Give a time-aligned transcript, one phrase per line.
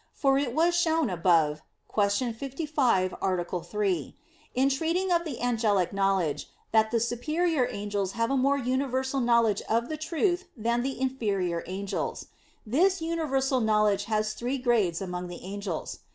[0.13, 1.61] For it was shown above
[1.93, 2.33] (Q.
[2.33, 3.63] 55, A.
[3.63, 4.15] 3),
[4.55, 9.61] in treating of the angelic knowledge, that the superior angels have a more universal knowledge
[9.69, 12.29] of the truth than the inferior angels.
[12.65, 15.99] This universal knowledge has three grades among the angels.